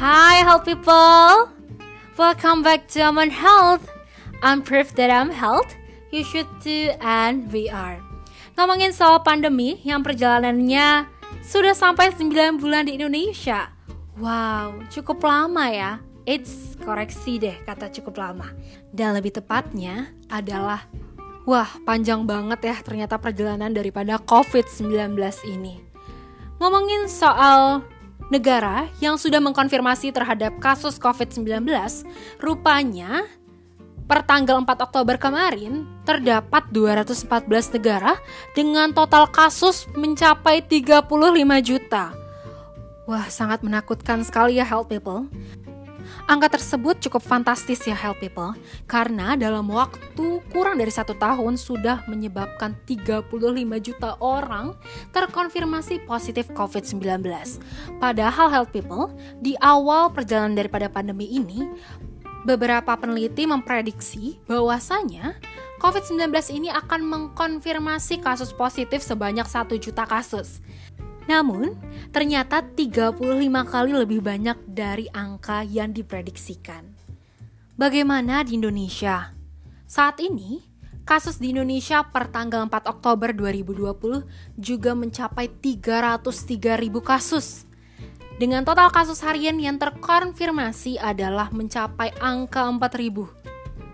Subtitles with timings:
[0.00, 1.52] Hi, health people!
[2.16, 3.84] Welcome back to Amon Health.
[4.40, 5.76] I'm proof that I'm health.
[6.08, 8.00] You should too, and we are.
[8.56, 11.04] Ngomongin soal pandemi yang perjalanannya
[11.44, 13.76] sudah sampai 9 bulan di Indonesia.
[14.16, 16.00] Wow, cukup lama ya.
[16.24, 18.56] It's koreksi deh kata cukup lama.
[18.88, 20.88] Dan lebih tepatnya adalah
[21.44, 25.12] Wah, panjang banget ya ternyata perjalanan daripada COVID-19
[25.44, 25.76] ini.
[26.56, 27.84] Ngomongin soal
[28.30, 31.66] negara yang sudah mengkonfirmasi terhadap kasus COVID-19,
[32.38, 33.26] rupanya
[34.10, 38.18] per tanggal 4 Oktober kemarin terdapat 214 negara
[38.58, 41.06] dengan total kasus mencapai 35
[41.62, 42.10] juta.
[43.10, 45.26] Wah, sangat menakutkan sekali ya health people.
[46.30, 48.54] Angka tersebut cukup fantastis ya Help People,
[48.86, 53.34] karena dalam waktu kurang dari satu tahun sudah menyebabkan 35
[53.82, 54.78] juta orang
[55.10, 57.26] terkonfirmasi positif COVID-19.
[57.98, 59.10] Padahal Help People,
[59.42, 61.66] di awal perjalanan daripada pandemi ini,
[62.46, 65.34] beberapa peneliti memprediksi bahwasanya
[65.82, 70.62] COVID-19 ini akan mengkonfirmasi kasus positif sebanyak 1 juta kasus.
[71.28, 71.76] Namun,
[72.14, 73.20] ternyata 35
[73.68, 76.86] kali lebih banyak dari angka yang diprediksikan.
[77.76, 79.32] Bagaimana di Indonesia?
[79.84, 80.64] Saat ini,
[81.04, 84.24] kasus di Indonesia per tanggal 4 Oktober 2020
[84.56, 87.68] juga mencapai 303 ribu kasus.
[88.40, 93.28] Dengan total kasus harian yang terkonfirmasi adalah mencapai angka 4 ribu.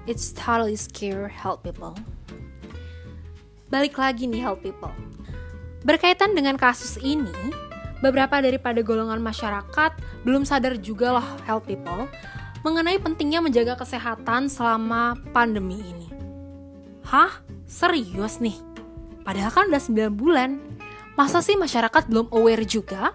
[0.07, 1.99] It's totally scary, help people.
[3.67, 4.95] Balik lagi nih, help people
[5.87, 7.31] Berkaitan dengan kasus ini,
[8.03, 9.95] beberapa daripada golongan masyarakat
[10.27, 12.11] belum sadar juga loh health people
[12.67, 16.11] mengenai pentingnya menjaga kesehatan selama pandemi ini.
[17.06, 17.31] Hah?
[17.70, 18.59] Serius nih?
[19.23, 20.59] Padahal kan udah 9 bulan.
[21.15, 23.15] Masa sih masyarakat belum aware juga?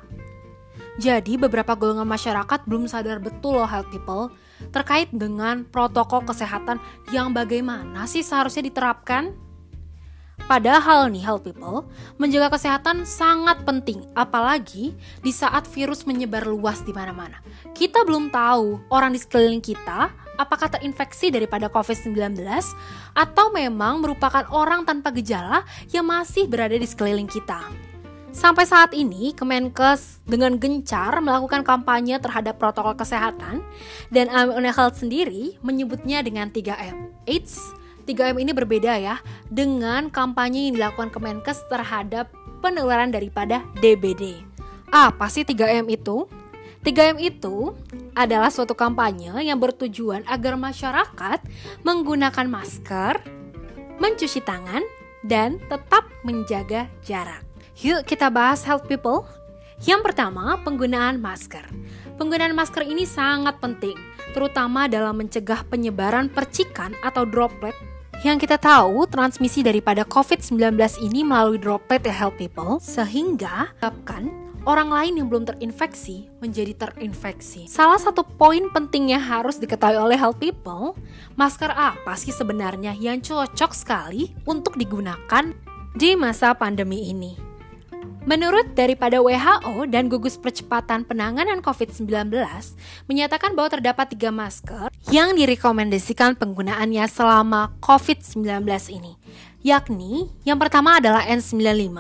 [0.95, 4.31] Jadi beberapa golongan masyarakat belum sadar betul loh health people
[4.71, 6.79] terkait dengan protokol kesehatan
[7.11, 9.50] yang bagaimana sih seharusnya diterapkan?
[10.51, 11.87] Padahal nih health people,
[12.19, 14.91] menjaga kesehatan sangat penting apalagi
[15.23, 17.39] di saat virus menyebar luas di mana-mana.
[17.71, 22.35] Kita belum tahu orang di sekeliling kita apakah terinfeksi daripada COVID-19
[23.15, 27.71] atau memang merupakan orang tanpa gejala yang masih berada di sekeliling kita.
[28.35, 33.63] Sampai saat ini, Kemenkes dengan gencar melakukan kampanye terhadap protokol kesehatan
[34.11, 37.11] dan Amune Health sendiri menyebutnya dengan 3M.
[37.23, 37.79] AIDS,
[38.11, 42.27] 3M ini berbeda ya dengan kampanye yang dilakukan Kemenkes terhadap
[42.59, 44.43] penularan daripada DBD.
[44.91, 46.27] Apa sih 3M itu?
[46.83, 47.71] 3M itu
[48.11, 51.39] adalah suatu kampanye yang bertujuan agar masyarakat
[51.87, 53.21] menggunakan masker,
[54.01, 54.83] mencuci tangan,
[55.23, 57.45] dan tetap menjaga jarak.
[57.79, 59.23] Yuk kita bahas health people.
[59.81, 61.65] Yang pertama, penggunaan masker.
[62.17, 63.97] Penggunaan masker ini sangat penting,
[64.33, 67.73] terutama dalam mencegah penyebaran percikan atau droplet
[68.21, 74.29] yang kita tahu, transmisi daripada COVID-19 ini melalui droplet ya help people, sehingga menyebabkan
[74.69, 77.65] orang lain yang belum terinfeksi menjadi terinfeksi.
[77.65, 80.93] Salah satu poin pentingnya harus diketahui oleh health people,
[81.33, 85.49] masker apa sih sebenarnya yang cocok sekali untuk digunakan
[85.97, 87.50] di masa pandemi ini?
[88.21, 92.29] Menurut daripada WHO dan gugus percepatan penanganan COVID-19
[93.09, 98.45] menyatakan bahwa terdapat tiga masker yang direkomendasikan penggunaannya selama COVID-19
[98.93, 99.17] ini
[99.61, 101.93] yakni yang pertama adalah N95,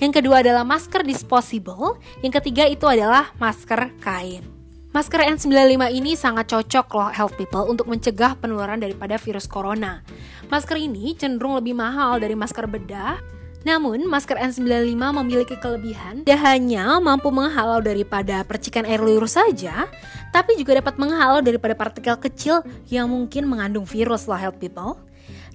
[0.00, 4.44] yang kedua adalah masker disposable, yang ketiga itu adalah masker kain.
[4.92, 10.00] Masker N95 ini sangat cocok loh health people untuk mencegah penularan daripada virus corona.
[10.48, 17.02] Masker ini cenderung lebih mahal dari masker bedah namun, masker N95 memiliki kelebihan tidak hanya
[17.02, 19.90] mampu menghalau daripada percikan air liur saja,
[20.30, 24.94] tapi juga dapat menghalau daripada partikel kecil yang mungkin mengandung virus loh health people.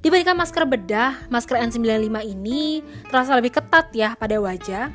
[0.04, 4.92] Dibandingkan masker bedah, masker N95 ini terasa lebih ketat ya pada wajah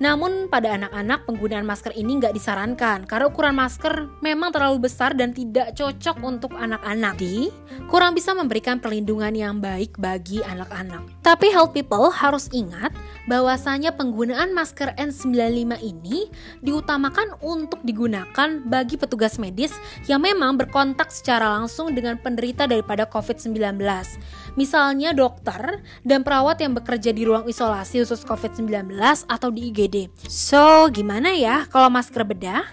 [0.00, 5.36] namun pada anak-anak penggunaan masker ini nggak disarankan karena ukuran masker memang terlalu besar dan
[5.36, 7.20] tidak cocok untuk anak-anak.
[7.20, 7.52] Di
[7.92, 11.04] kurang bisa memberikan perlindungan yang baik bagi anak-anak.
[11.20, 12.96] Tapi health people harus ingat
[13.28, 16.32] bahwasanya penggunaan masker N95 ini
[16.64, 19.76] diutamakan untuk digunakan bagi petugas medis
[20.08, 23.76] yang memang berkontak secara langsung dengan penderita daripada COVID-19.
[24.60, 28.92] Misalnya dokter dan perawat yang bekerja di ruang isolasi khusus COVID-19
[29.24, 30.12] atau di IGD.
[30.28, 32.68] So, gimana ya kalau masker bedah?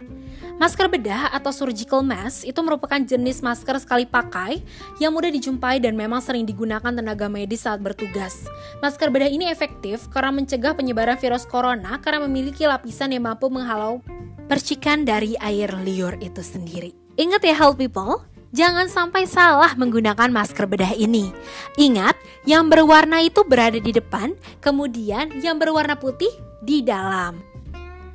[0.60, 4.60] Masker bedah atau surgical mask itu merupakan jenis masker sekali pakai
[5.00, 8.52] yang mudah dijumpai dan memang sering digunakan tenaga medis saat bertugas.
[8.84, 14.04] Masker bedah ini efektif karena mencegah penyebaran virus corona karena memiliki lapisan yang mampu menghalau
[14.52, 16.92] percikan dari air liur itu sendiri.
[17.16, 21.32] Ingat ya health people, jangan sampai salah menggunakan masker bedah ini.
[21.80, 22.16] Ingat,
[22.48, 26.32] yang berwarna itu berada di depan, kemudian yang berwarna putih
[26.64, 27.40] di dalam.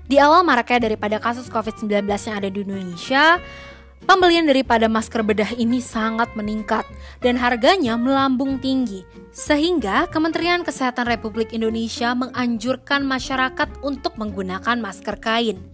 [0.07, 3.41] Di awal maraknya daripada kasus COVID-19 yang ada di Indonesia,
[4.03, 6.83] Pembelian daripada masker bedah ini sangat meningkat
[7.23, 9.07] dan harganya melambung tinggi.
[9.31, 15.72] Sehingga Kementerian Kesehatan Republik Indonesia menganjurkan masyarakat untuk menggunakan masker kain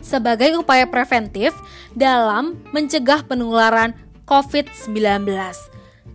[0.00, 1.54] sebagai upaya preventif
[1.94, 3.94] dalam mencegah penularan
[4.28, 5.28] COVID-19.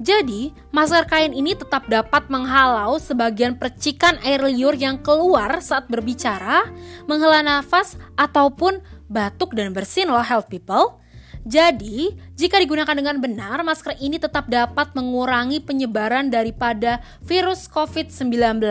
[0.01, 6.65] Jadi, masker kain ini tetap dapat menghalau sebagian percikan air liur yang keluar saat berbicara,
[7.05, 10.97] menghela nafas, ataupun batuk dan bersin loh health people.
[11.43, 18.63] Jadi, jika digunakan dengan benar, masker ini tetap dapat mengurangi penyebaran daripada virus COVID-19.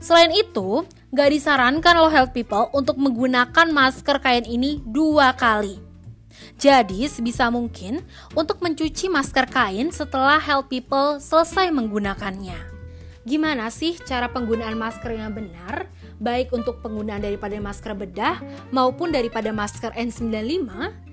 [0.00, 5.78] Selain itu, gak disarankan loh health people untuk menggunakan masker kain ini dua kali.
[6.60, 8.04] Jadi, sebisa mungkin
[8.36, 12.56] untuk mencuci masker kain setelah health people selesai menggunakannya.
[13.24, 15.88] Gimana sih cara penggunaan masker yang benar?
[16.20, 18.40] Baik untuk penggunaan daripada masker bedah
[18.72, 21.10] maupun daripada masker N95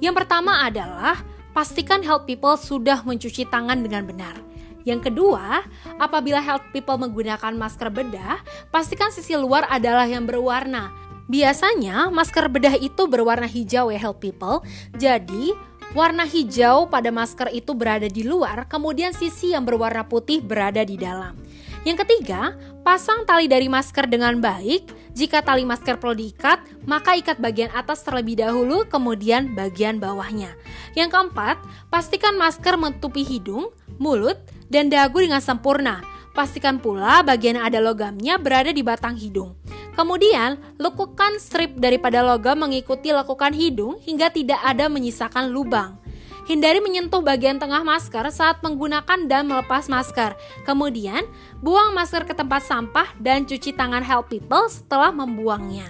[0.00, 1.20] yang pertama adalah
[1.52, 4.49] pastikan health people sudah mencuci tangan dengan benar.
[4.84, 5.64] Yang kedua,
[6.00, 8.40] apabila health people menggunakan masker bedah,
[8.72, 10.92] pastikan sisi luar adalah yang berwarna.
[11.30, 14.66] Biasanya masker bedah itu berwarna hijau ya health people.
[14.98, 15.54] Jadi,
[15.94, 20.98] warna hijau pada masker itu berada di luar, kemudian sisi yang berwarna putih berada di
[20.98, 21.38] dalam.
[21.80, 25.00] Yang ketiga, pasang tali dari masker dengan baik.
[25.16, 30.54] Jika tali masker perlu diikat, maka ikat bagian atas terlebih dahulu, kemudian bagian bawahnya.
[30.92, 31.56] Yang keempat,
[31.88, 34.38] pastikan masker menutupi hidung, mulut,
[34.70, 36.00] dan dagu dengan sempurna.
[36.30, 39.58] Pastikan pula bagian yang ada logamnya berada di batang hidung.
[39.98, 45.98] Kemudian, lekukan strip daripada logam mengikuti lekukan hidung hingga tidak ada menyisakan lubang.
[46.46, 50.34] Hindari menyentuh bagian tengah masker saat menggunakan dan melepas masker.
[50.64, 51.26] Kemudian,
[51.60, 55.86] buang masker ke tempat sampah dan cuci tangan help people setelah membuangnya.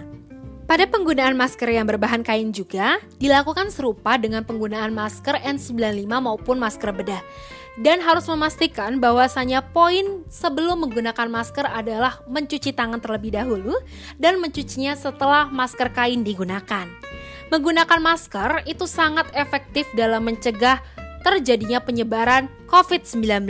[0.69, 6.95] Pada penggunaan masker yang berbahan kain juga, dilakukan serupa dengan penggunaan masker N95 maupun masker
[6.95, 7.23] bedah.
[7.81, 13.73] Dan harus memastikan bahwasanya poin sebelum menggunakan masker adalah mencuci tangan terlebih dahulu
[14.21, 16.85] dan mencucinya setelah masker kain digunakan.
[17.49, 20.85] Menggunakan masker itu sangat efektif dalam mencegah
[21.25, 23.49] terjadinya penyebaran COVID-19.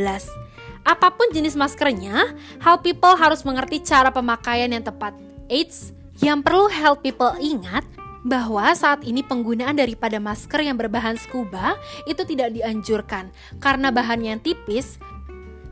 [0.86, 2.30] Apa pun jenis maskernya,
[2.62, 5.12] health people harus mengerti cara pemakaian yang tepat.
[5.50, 5.90] Eits,
[6.22, 7.82] yang perlu health people ingat
[8.20, 14.42] bahwa saat ini penggunaan daripada masker yang berbahan scuba itu tidak dianjurkan karena bahannya yang
[14.42, 15.00] tipis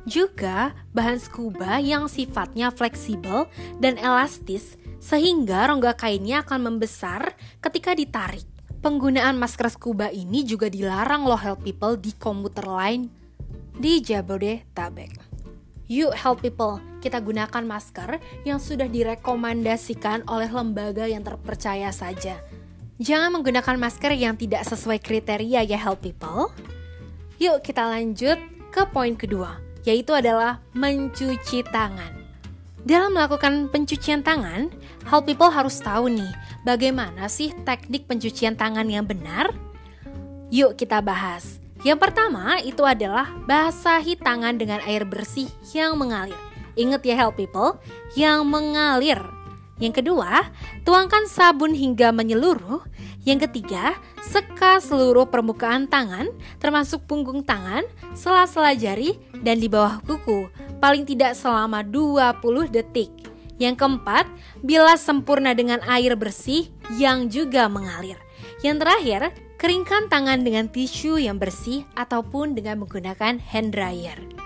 [0.09, 3.45] juga bahan scuba yang sifatnya fleksibel
[3.77, 8.49] dan elastis sehingga rongga kainnya akan membesar ketika ditarik.
[8.79, 13.11] Penggunaan masker scuba ini juga dilarang loh help people di komuter lain
[13.77, 15.13] di Jabodetabek.
[15.91, 22.43] Yuk help people, kita gunakan masker yang sudah direkomendasikan oleh lembaga yang terpercaya saja.
[22.99, 26.51] Jangan menggunakan masker yang tidak sesuai kriteria ya help people.
[27.39, 28.39] Yuk kita lanjut
[28.75, 32.19] ke poin kedua, yaitu adalah mencuci tangan.
[32.83, 34.71] Dalam melakukan pencucian tangan,
[35.09, 36.33] Hal people harus tahu nih,
[36.69, 39.57] bagaimana sih teknik pencucian tangan yang benar?
[40.53, 41.57] Yuk kita bahas.
[41.81, 46.48] Yang pertama itu adalah basahi tangan dengan air bersih yang mengalir.
[46.79, 47.83] Ingat ya help people,
[48.15, 49.19] yang mengalir.
[49.83, 50.47] Yang kedua,
[50.87, 52.83] tuangkan sabun hingga menyeluruh.
[53.27, 56.31] Yang ketiga, seka seluruh permukaan tangan,
[56.63, 57.83] termasuk punggung tangan,
[58.15, 60.51] sela-sela jari, dan di bawah kuku,
[60.83, 63.11] paling tidak selama 20 detik.
[63.59, 64.27] Yang keempat,
[64.63, 68.19] bilas sempurna dengan air bersih yang juga mengalir.
[68.63, 69.21] Yang terakhir,
[69.59, 74.38] keringkan tangan dengan tisu yang bersih ataupun dengan menggunakan hand dryer.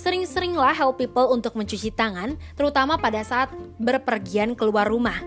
[0.00, 5.20] Sering-seringlah help people untuk mencuci tangan, terutama pada saat berpergian keluar rumah.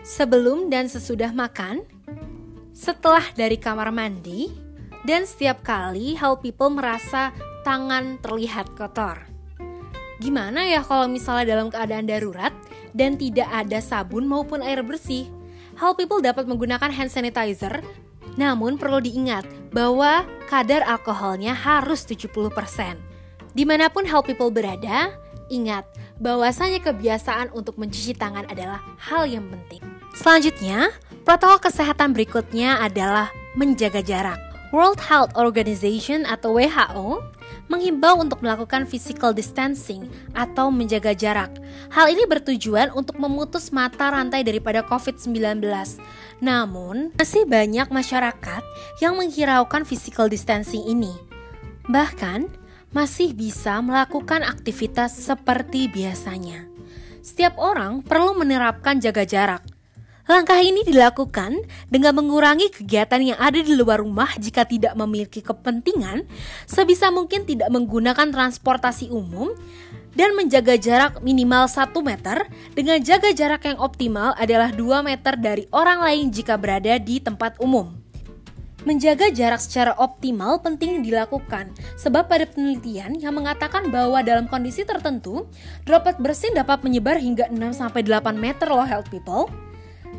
[0.00, 1.84] Sebelum dan sesudah makan,
[2.72, 4.48] setelah dari kamar mandi,
[5.04, 7.28] dan setiap kali help people merasa
[7.60, 9.20] tangan terlihat kotor.
[10.16, 12.56] Gimana ya kalau misalnya dalam keadaan darurat
[12.96, 15.28] dan tidak ada sabun maupun air bersih?
[15.76, 17.84] Hal people dapat menggunakan hand sanitizer,
[18.40, 19.44] namun perlu diingat
[19.76, 23.05] bahwa kadar alkoholnya harus 70%.
[23.56, 25.16] Di mana pun hal people berada,
[25.48, 25.88] ingat
[26.20, 29.80] bahwasanya kebiasaan untuk mencuci tangan adalah hal yang penting.
[30.12, 30.92] Selanjutnya,
[31.24, 34.36] protokol kesehatan berikutnya adalah menjaga jarak.
[34.76, 37.24] World Health Organization atau WHO
[37.72, 40.04] menghimbau untuk melakukan physical distancing
[40.36, 41.48] atau menjaga jarak.
[41.88, 45.64] Hal ini bertujuan untuk memutus mata rantai daripada COVID-19.
[46.44, 48.62] Namun, masih banyak masyarakat
[49.00, 51.14] yang menghiraukan physical distancing ini.
[51.88, 56.68] Bahkan, masih bisa melakukan aktivitas seperti biasanya.
[57.24, 59.62] Setiap orang perlu menerapkan jaga jarak
[60.26, 61.54] Langkah ini dilakukan
[61.86, 66.26] dengan mengurangi kegiatan yang ada di luar rumah jika tidak memiliki kepentingan,
[66.66, 69.54] sebisa mungkin tidak menggunakan transportasi umum,
[70.18, 72.42] dan menjaga jarak minimal 1 meter
[72.74, 77.62] dengan jaga jarak yang optimal adalah 2 meter dari orang lain jika berada di tempat
[77.62, 77.94] umum.
[78.86, 85.50] Menjaga jarak secara optimal penting dilakukan, sebab pada penelitian yang mengatakan bahwa dalam kondisi tertentu,
[85.82, 88.06] droplet bersin dapat menyebar hingga 6-8
[88.38, 89.50] meter loh health people.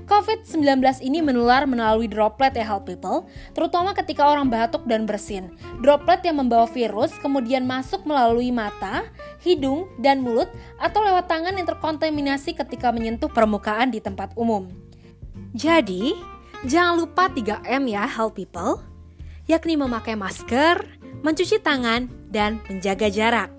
[0.04, 5.56] COVID-19 ini menular melalui droplet ya health people, terutama ketika orang batuk dan bersin.
[5.80, 9.08] Droplet yang membawa virus kemudian masuk melalui mata,
[9.48, 14.68] hidung, dan mulut atau lewat tangan yang terkontaminasi ketika menyentuh permukaan di tempat umum.
[15.56, 16.16] Jadi,
[16.66, 18.82] jangan lupa 3M ya health people,
[19.46, 20.82] yakni memakai masker,
[21.22, 23.54] mencuci tangan, dan menjaga jarak.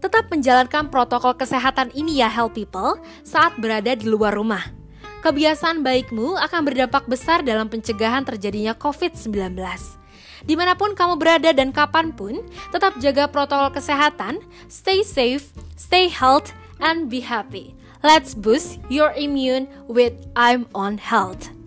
[0.00, 4.80] Tetap menjalankan protokol kesehatan ini ya health people saat berada di luar rumah
[5.20, 9.52] kebiasaan baikmu akan berdampak besar dalam pencegahan terjadinya COVID-19.
[10.40, 12.40] Di mana pun kamu berada dan kapan pun,
[12.72, 14.40] tetap jaga protokol kesehatan,
[14.72, 17.76] stay safe, stay healthy, and be happy.
[18.00, 21.59] Let's boost your immune with I'm on Health.